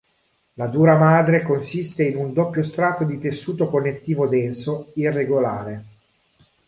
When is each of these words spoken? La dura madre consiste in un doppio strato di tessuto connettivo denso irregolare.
La 0.55 0.65
dura 0.67 0.97
madre 0.97 1.43
consiste 1.43 2.03
in 2.07 2.17
un 2.17 2.33
doppio 2.33 2.63
strato 2.63 3.03
di 3.03 3.19
tessuto 3.19 3.69
connettivo 3.69 4.27
denso 4.27 4.89
irregolare. 4.95 5.85